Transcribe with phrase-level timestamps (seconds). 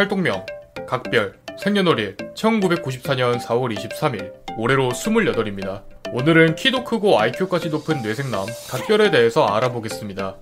[0.00, 0.46] 활동명
[0.88, 5.82] 각별 생년월일 1994년 4월 23일 올해로 28입니다.
[6.14, 10.36] 오늘은 키도 크고 IQ까지 높은 뇌섹남 각별에 대해서 알아보겠습니다.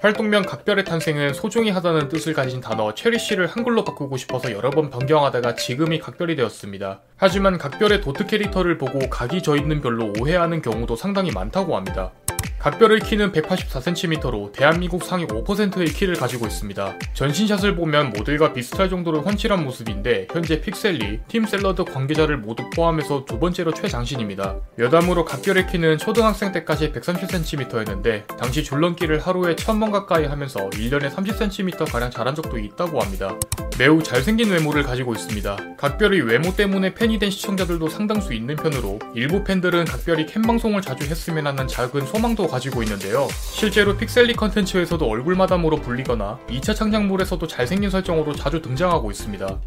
[0.00, 5.56] 활동명 각별의 탄생은 소중히 하다는 뜻을 가진 단어 cherish를 한글로 바꾸고 싶어서 여러 번 변경하다가
[5.56, 7.00] 지금의 각별이 되었습니다.
[7.16, 12.12] 하지만 각별의 도트 캐릭터를 보고 각이 져 있는 별로 오해하는 경우도 상당히 많다고 합니다.
[12.60, 16.98] 각별의 키는 184cm로 대한민국 상위 5%의 키를 가지고 있습니다.
[17.14, 23.38] 전신샷을 보면 모델과 비슷할 정도로 훤칠한 모습인데 현재 픽셀리, 팀 샐러드 관계자를 모두 포함해서 두
[23.38, 24.56] 번째로 최장신입니다.
[24.78, 32.34] 여담으로 각별의 키는 초등학생 때까지 130cm였는데 당시 줄넘기를 하루에 1000번 가까이 하면서 1년에 30cm가량 자란
[32.34, 33.38] 적도 있다고 합니다.
[33.78, 35.56] 매우 잘생긴 외모를 가지고 있습니다.
[35.78, 41.46] 각별의 외모 때문에 팬이 된 시청자들도 상당수 있는 편으로 일부 팬들은 각별이 캠방송을 자주 했으면
[41.46, 43.28] 하는 작은 소망도 가지고 있는데요.
[43.52, 49.60] 실제로 픽셀리 컨텐츠에서도 얼굴 마담으로 불리거나 2차 창작물에서도 잘생긴 설정으로 자주 등장하고 있습니다.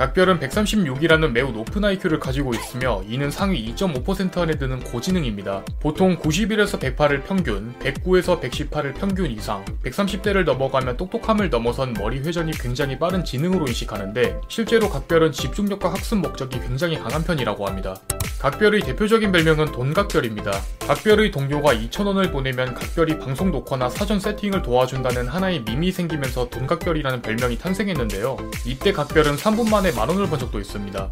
[0.00, 5.62] 각별은 136이라는 매우 높은 IQ를 가지고 있으며 이는 상위 2.5% 안에 드는 고지능입니다.
[5.78, 12.98] 보통 91에서 108을 평균, 109에서 118을 평균 이상, 130대를 넘어가면 똑똑함을 넘어선 머리 회전이 굉장히
[12.98, 17.94] 빠른 지능으로 인식하는데 실제로 각별은 집중력과 학습 목적이 굉장히 강한 편이라고 합니다.
[18.40, 20.50] 각별의 대표적인 별명은 돈각별입니다.
[20.80, 27.58] 각별의 동료가 2,000원을 보내면 각별이 방송 녹화나 사전 세팅을 도와준다는 하나의 밈이 생기면서 돈각별이라는 별명이
[27.58, 28.38] 탄생했는데요.
[28.64, 31.10] 이때 각별은 3분 만에 만원을 번 적도 있습니다.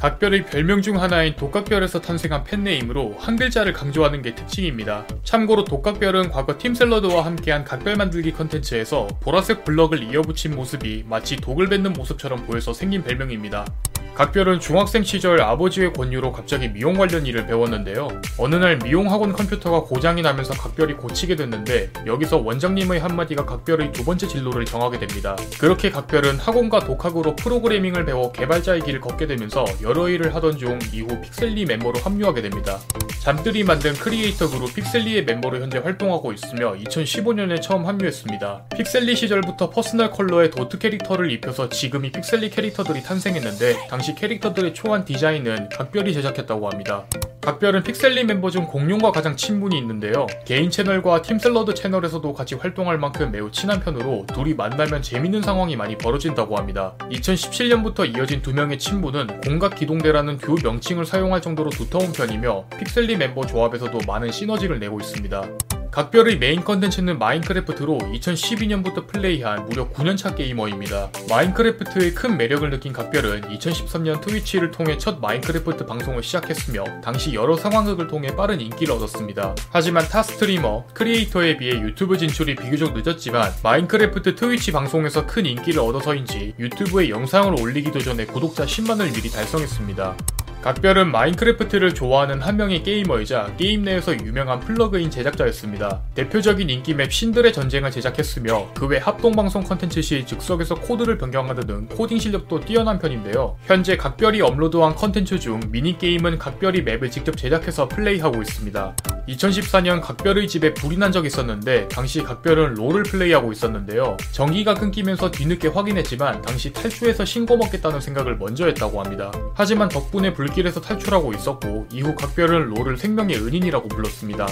[0.00, 5.06] 각별의 별명 중 하나인 독각별에서 탄생한 팬네임으로 한 글자를 강조하는 게 특징입니다.
[5.24, 11.92] 참고로 독각별은 과거 팀샐러드와 함께한 각별 만들기 컨텐츠에서 보라색 블럭을 이어붙인 모습이 마치 독을 뱉는
[11.92, 13.66] 모습처럼 보여서 생긴 별명입니다.
[14.14, 18.08] 각별은 중학생 시절 아버지의 권유로 갑자기 미용 관련 일을 배웠는데요.
[18.36, 24.04] 어느 날 미용 학원 컴퓨터가 고장이 나면서 각별이 고치게 됐는데 여기서 원장님의 한마디가 각별의 두
[24.04, 25.36] 번째 진로를 정하게 됩니다.
[25.58, 31.20] 그렇게 각별은 학원과 독학으로 프로그래밍을 배워 개발자의 길을 걷게 되면서 여러 일을 하던 중 이후
[31.20, 32.78] 픽셀리 멤버로 합류하게 됩니다.
[33.20, 38.64] 잠뜰이 만든 크리에이터 그룹 픽셀리의 멤버로 현재 활동하고 있으며 2015년에 처음 합류했습니다.
[38.76, 45.68] 픽셀리 시절부터 퍼스널 컬러의 도트 캐릭터를 입혀서 지금의 픽셀리 캐릭터들이 탄생했는데 당시 캐릭터들의 초안 디자인은
[45.70, 47.06] 각별이 제작했다고 합니다.
[47.40, 50.28] 각별은 픽셀리 멤버 중 공룡과 가장 친분이 있는데요.
[50.44, 55.98] 개인 채널과 팀샐러드 채널에서도 같이 활동할 만큼 매우 친한 편으로 둘이 만나면 재밌는 상황이 많이
[55.98, 56.94] 벌어진다고 합니다.
[57.10, 63.44] 2017년부터 이어진 두 명의 친분은 공각 기동대라는 듀오 명칭을 사용할 정도로 두터운 편이며 픽셀리 멤버
[63.44, 65.79] 조합에서도 많은 시너지를 내고 있습니다.
[65.90, 71.10] 각별의 메인 컨텐츠는 마인크래프트로 2012년부터 플레이한 무려 9년차 게이머입니다.
[71.28, 78.06] 마인크래프트의 큰 매력을 느낀 각별은 2013년 트위치를 통해 첫 마인크래프트 방송을 시작했으며 당시 여러 상황극을
[78.06, 79.56] 통해 빠른 인기를 얻었습니다.
[79.70, 86.54] 하지만 타 스트리머, 크리에이터에 비해 유튜브 진출이 비교적 늦었지만 마인크래프트 트위치 방송에서 큰 인기를 얻어서인지
[86.60, 90.16] 유튜브에 영상을 올리기도 전에 구독자 10만을 미리 달성했습니다.
[90.62, 96.02] 각별은 마인크래프트를 좋아하는 한 명의 게이머이자 게임 내에서 유명한 플러그인 제작자였습니다.
[96.14, 101.86] 대표적인 인기 맵 신들의 전쟁을 제작했으며 그 외 합동방송 컨텐츠 시 즉석에서 코드를 변경하는 등
[101.86, 103.56] 코딩 실력도 뛰어난 편인데요.
[103.64, 108.96] 현재 각별이 업로드한 컨텐츠 중 미니게임은 각별이 맵을 직접 제작해서 플레이하고 있습니다.
[109.28, 114.16] 2014년 각별의 집에 불이 난 적이 있었는데 당시 각별은 롤을 플레이하고 있었는데요.
[114.32, 119.30] 전기가 끊기면서 뒤늦게 확인했지만 당시 탈출해서 신고 먹겠다는 생각을 먼저 했다고 합니다.
[119.54, 124.46] 하지만 덕분에 불 길에서 탈출하고 있었고 이후 각별은 롤을 생명의 은인이라고 불렀습니다.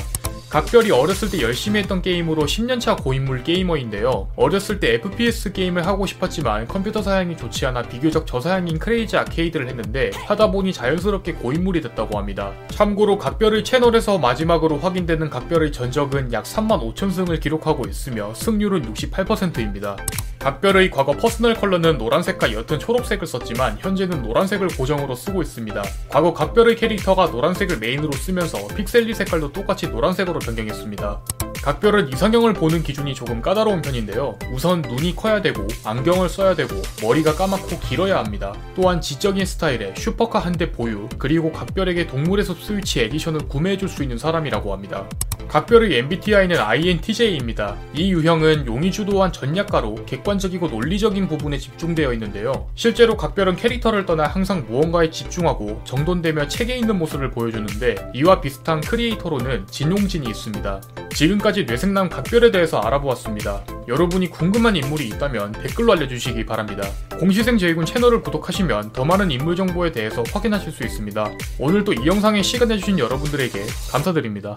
[0.48, 4.30] 각별이 어렸을 때 열심히 했던 게임으로 10년차 고인물 게이머인데요.
[4.34, 10.10] 어렸을 때 FPS 게임을 하고 싶었지만 컴퓨터 사양이 좋지 않아 비교적 저사양인 크레이지 아케이드를 했는데
[10.26, 12.54] 하다 보니 자연스럽게 고인물이 됐다고 합니다.
[12.70, 19.98] 참고로 각별의 채널에서 마지막으로 확인되는 각별의 전적은 약 3만 5천 승을 기록하고 있으며 승률은 68%입니다.
[20.38, 25.82] 각별의 과거 퍼스널 컬러는 노란색과 옅은 초록색을 썼지만 현재는 노란색을 고정으로 쓰고 있습니다.
[26.08, 31.20] 과거 각별의 캐릭터가 노란색을 메인으로 쓰면서 픽셀리 색깔도 똑같이 노란색으로 변경했습니다.
[31.62, 34.38] 각별은 이상형을 보는 기준이 조금 까다로운 편인데요.
[34.52, 38.54] 우선 눈이 커야 되고 안경을 써야 되고 머리가 까맣고 길어야 합니다.
[38.76, 44.02] 또한 지적인 스타일의 슈퍼카 한 대 보유 그리고 각별에게 동물의 숲 스위치 에디션을 구매해줄 수
[44.02, 45.06] 있는 사람이라고 합니다.
[45.48, 47.74] 각별의 MBTI는 INTJ입니다.
[47.94, 52.68] 이 유형은 용의주도한 전략가로 객관적이고 논리적인 부분에 집중되어 있는데요.
[52.74, 59.66] 실제로 각별은 캐릭터를 떠나 항상 무언가에 집중하고 정돈되며 체계 있는 모습을 보여주는데 이와 비슷한 크리에이터로는
[59.66, 60.80] 진용진이 있습니다.
[61.14, 63.64] 지금까지 뇌생남 각별에 대해서 알아보았습니다.
[63.88, 66.86] 여러분이 궁금한 인물이 있다면 댓글로 알려주시기 바랍니다.
[67.18, 71.30] 공시생 제이군 채널을 구독하시면 더 많은 인물 정보에 대해서 확인하실 수 있습니다.
[71.58, 73.60] 오늘도 이 영상에 시간 내주신 여러분들에게
[73.90, 74.56] 감사드립니다.